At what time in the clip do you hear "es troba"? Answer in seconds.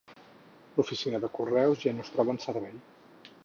2.07-2.37